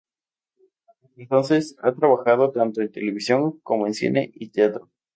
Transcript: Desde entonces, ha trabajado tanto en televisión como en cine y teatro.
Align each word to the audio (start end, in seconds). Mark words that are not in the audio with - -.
Desde 1.03 1.21
entonces, 1.21 1.75
ha 1.83 1.93
trabajado 1.93 2.49
tanto 2.49 2.81
en 2.81 2.91
televisión 2.91 3.59
como 3.59 3.85
en 3.85 3.93
cine 3.93 4.31
y 4.33 4.49
teatro. 4.49 4.89